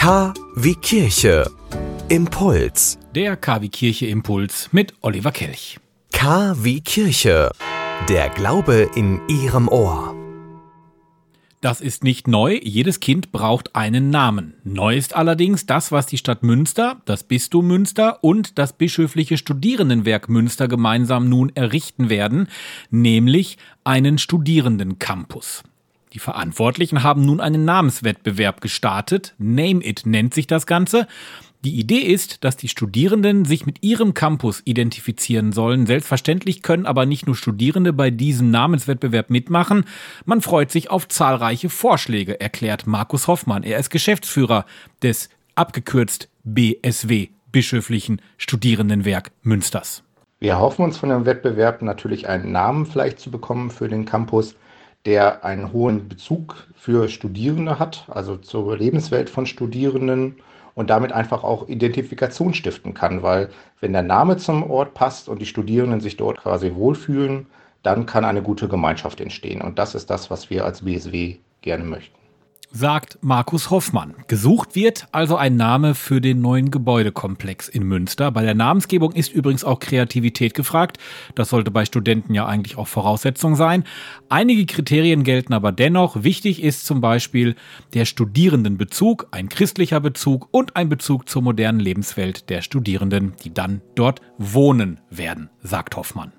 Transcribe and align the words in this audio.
K 0.00 0.32
wie 0.56 0.76
Kirche. 0.76 1.44
Impuls. 2.08 2.98
Der 3.14 3.36
KW 3.36 3.68
Kirche 3.68 4.06
Impuls 4.06 4.70
mit 4.72 4.94
Oliver 5.02 5.30
Kelch. 5.30 5.78
K 6.10 6.56
wie 6.58 6.80
Kirche. 6.80 7.50
Der 8.08 8.30
Glaube 8.30 8.88
in 8.94 9.20
Ihrem 9.28 9.68
Ohr. 9.68 10.16
Das 11.60 11.82
ist 11.82 12.02
nicht 12.02 12.28
neu, 12.28 12.58
jedes 12.62 13.00
Kind 13.00 13.30
braucht 13.30 13.76
einen 13.76 14.08
Namen. 14.08 14.54
Neu 14.64 14.96
ist 14.96 15.14
allerdings 15.14 15.66
das, 15.66 15.92
was 15.92 16.06
die 16.06 16.16
Stadt 16.16 16.42
Münster, 16.42 17.02
das 17.04 17.24
Bistum 17.24 17.66
Münster 17.66 18.24
und 18.24 18.58
das 18.58 18.72
bischöfliche 18.72 19.36
Studierendenwerk 19.36 20.30
Münster 20.30 20.66
gemeinsam 20.66 21.28
nun 21.28 21.54
errichten 21.54 22.08
werden, 22.08 22.48
nämlich 22.88 23.58
einen 23.84 24.16
Studierendencampus. 24.16 25.62
Die 26.12 26.18
Verantwortlichen 26.18 27.02
haben 27.02 27.24
nun 27.24 27.40
einen 27.40 27.64
Namenswettbewerb 27.64 28.60
gestartet. 28.60 29.34
Name 29.38 29.84
It 29.84 30.06
nennt 30.06 30.34
sich 30.34 30.48
das 30.48 30.66
Ganze. 30.66 31.06
Die 31.62 31.78
Idee 31.78 31.98
ist, 31.98 32.42
dass 32.42 32.56
die 32.56 32.68
Studierenden 32.68 33.44
sich 33.44 33.66
mit 33.66 33.82
ihrem 33.82 34.14
Campus 34.14 34.62
identifizieren 34.64 35.52
sollen. 35.52 35.86
Selbstverständlich 35.86 36.62
können 36.62 36.86
aber 36.86 37.06
nicht 37.06 37.26
nur 37.26 37.36
Studierende 37.36 37.92
bei 37.92 38.10
diesem 38.10 38.50
Namenswettbewerb 38.50 39.28
mitmachen. 39.30 39.84
Man 40.24 40.40
freut 40.40 40.70
sich 40.70 40.90
auf 40.90 41.06
zahlreiche 41.06 41.68
Vorschläge, 41.68 42.40
erklärt 42.40 42.86
Markus 42.86 43.28
Hoffmann. 43.28 43.62
Er 43.62 43.78
ist 43.78 43.90
Geschäftsführer 43.90 44.64
des 45.02 45.28
abgekürzt 45.54 46.28
BSW, 46.44 47.28
Bischöflichen 47.52 48.22
Studierendenwerk 48.38 49.30
Münsters. 49.42 50.02
Wir 50.38 50.58
hoffen 50.58 50.84
uns 50.84 50.96
von 50.96 51.10
dem 51.10 51.26
Wettbewerb 51.26 51.82
natürlich 51.82 52.26
einen 52.26 52.50
Namen 52.52 52.86
vielleicht 52.86 53.20
zu 53.20 53.30
bekommen 53.30 53.70
für 53.70 53.88
den 53.88 54.06
Campus, 54.06 54.56
der 55.06 55.44
einen 55.44 55.72
hohen 55.72 56.08
Bezug 56.08 56.68
für 56.74 57.08
Studierende 57.08 57.78
hat, 57.78 58.06
also 58.08 58.36
zur 58.36 58.76
Lebenswelt 58.76 59.30
von 59.30 59.46
Studierenden 59.46 60.36
und 60.74 60.90
damit 60.90 61.12
einfach 61.12 61.42
auch 61.42 61.68
Identifikation 61.68 62.54
stiften 62.54 62.94
kann, 62.94 63.22
weil 63.22 63.50
wenn 63.80 63.92
der 63.92 64.02
Name 64.02 64.36
zum 64.36 64.70
Ort 64.70 64.94
passt 64.94 65.28
und 65.28 65.40
die 65.40 65.46
Studierenden 65.46 66.00
sich 66.00 66.16
dort 66.16 66.38
quasi 66.38 66.74
wohlfühlen, 66.74 67.46
dann 67.82 68.06
kann 68.06 68.24
eine 68.24 68.42
gute 68.42 68.68
Gemeinschaft 68.68 69.20
entstehen. 69.20 69.62
Und 69.62 69.78
das 69.78 69.94
ist 69.94 70.10
das, 70.10 70.30
was 70.30 70.50
wir 70.50 70.64
als 70.64 70.84
BSW 70.84 71.36
gerne 71.62 71.84
möchten 71.84 72.20
sagt 72.72 73.18
Markus 73.20 73.70
Hoffmann. 73.70 74.14
Gesucht 74.28 74.74
wird 74.74 75.08
also 75.12 75.36
ein 75.36 75.56
Name 75.56 75.94
für 75.94 76.20
den 76.20 76.40
neuen 76.40 76.70
Gebäudekomplex 76.70 77.68
in 77.68 77.82
Münster. 77.82 78.30
Bei 78.30 78.42
der 78.42 78.54
Namensgebung 78.54 79.12
ist 79.12 79.32
übrigens 79.32 79.64
auch 79.64 79.80
Kreativität 79.80 80.54
gefragt. 80.54 80.98
Das 81.34 81.48
sollte 81.48 81.70
bei 81.70 81.84
Studenten 81.84 82.34
ja 82.34 82.46
eigentlich 82.46 82.78
auch 82.78 82.88
Voraussetzung 82.88 83.56
sein. 83.56 83.84
Einige 84.28 84.66
Kriterien 84.66 85.24
gelten 85.24 85.52
aber 85.52 85.72
dennoch. 85.72 86.22
Wichtig 86.22 86.62
ist 86.62 86.86
zum 86.86 87.00
Beispiel 87.00 87.56
der 87.94 88.04
Studierendenbezug, 88.04 89.28
ein 89.30 89.48
christlicher 89.48 90.00
Bezug 90.00 90.48
und 90.50 90.76
ein 90.76 90.88
Bezug 90.88 91.28
zur 91.28 91.42
modernen 91.42 91.80
Lebenswelt 91.80 92.50
der 92.50 92.62
Studierenden, 92.62 93.34
die 93.42 93.52
dann 93.52 93.82
dort 93.94 94.20
wohnen 94.38 95.00
werden, 95.10 95.50
sagt 95.62 95.96
Hoffmann. 95.96 96.32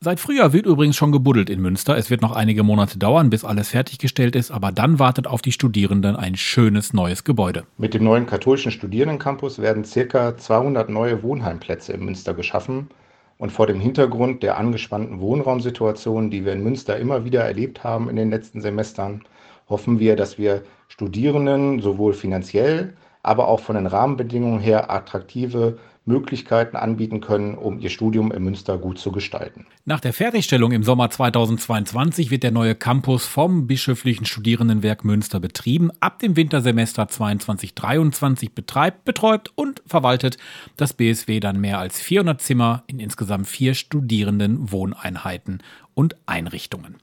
Seit 0.00 0.20
Frühjahr 0.20 0.52
wird 0.52 0.66
übrigens 0.66 0.94
schon 0.94 1.10
gebuddelt 1.10 1.48
in 1.48 1.62
Münster. 1.62 1.96
Es 1.96 2.10
wird 2.10 2.20
noch 2.20 2.36
einige 2.36 2.62
Monate 2.62 2.98
dauern, 2.98 3.30
bis 3.30 3.44
alles 3.44 3.70
fertiggestellt 3.70 4.36
ist, 4.36 4.50
aber 4.50 4.70
dann 4.70 4.98
wartet 4.98 5.26
auf 5.26 5.40
die 5.40 5.52
Studierenden 5.52 6.16
ein 6.16 6.36
schönes 6.36 6.92
neues 6.92 7.24
Gebäude. 7.24 7.64
Mit 7.78 7.94
dem 7.94 8.04
neuen 8.04 8.26
katholischen 8.26 8.72
Studierendencampus 8.72 9.58
werden 9.58 9.84
ca. 9.84 10.36
200 10.36 10.90
neue 10.90 11.22
Wohnheimplätze 11.22 11.94
in 11.94 12.04
Münster 12.04 12.34
geschaffen. 12.34 12.90
Und 13.38 13.52
vor 13.52 13.66
dem 13.66 13.80
Hintergrund 13.80 14.42
der 14.42 14.58
angespannten 14.58 15.20
Wohnraumsituation, 15.20 16.30
die 16.30 16.44
wir 16.44 16.52
in 16.52 16.62
Münster 16.62 16.98
immer 16.98 17.24
wieder 17.24 17.44
erlebt 17.44 17.82
haben 17.82 18.10
in 18.10 18.16
den 18.16 18.30
letzten 18.30 18.60
Semestern, 18.60 19.22
hoffen 19.68 19.98
wir, 19.98 20.14
dass 20.14 20.36
wir 20.36 20.62
Studierenden 20.88 21.80
sowohl 21.80 22.12
finanziell, 22.12 22.94
aber 23.22 23.48
auch 23.48 23.60
von 23.60 23.76
den 23.76 23.86
Rahmenbedingungen 23.86 24.60
her 24.60 24.90
attraktive 24.90 25.78
Möglichkeiten 26.06 26.76
anbieten 26.76 27.20
können, 27.20 27.56
um 27.56 27.80
ihr 27.80 27.90
Studium 27.90 28.32
in 28.32 28.44
Münster 28.44 28.78
gut 28.78 28.98
zu 28.98 29.12
gestalten. 29.12 29.66
Nach 29.84 30.00
der 30.00 30.12
Fertigstellung 30.12 30.72
im 30.72 30.84
Sommer 30.84 31.10
2022 31.10 32.30
wird 32.30 32.44
der 32.44 32.52
neue 32.52 32.76
Campus 32.76 33.26
vom 33.26 33.66
Bischöflichen 33.66 34.24
Studierendenwerk 34.24 35.04
Münster 35.04 35.40
betrieben. 35.40 35.90
Ab 36.00 36.20
dem 36.20 36.36
Wintersemester 36.36 37.02
22-23 37.04 38.50
betreibt, 38.54 39.04
betreut 39.04 39.50
und 39.56 39.82
verwaltet 39.84 40.38
das 40.76 40.92
BSW 40.92 41.40
dann 41.40 41.60
mehr 41.60 41.80
als 41.80 42.00
400 42.00 42.40
Zimmer 42.40 42.84
in 42.86 43.00
insgesamt 43.00 43.48
vier 43.48 43.74
Studierenden 43.74 44.70
Wohneinheiten 44.70 45.60
und 45.94 46.14
Einrichtungen. 46.26 46.98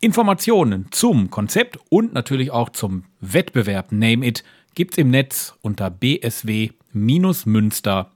Informationen 0.00 0.86
zum 0.92 1.28
Konzept 1.30 1.78
und 1.90 2.14
natürlich 2.14 2.50
auch 2.50 2.70
zum 2.70 3.04
Wettbewerb 3.20 3.92
Name 3.92 4.26
It 4.26 4.42
gibt's 4.74 4.96
im 4.98 5.10
Netz 5.10 5.54
unter 5.60 5.90
bsw-münster.de 5.90 8.15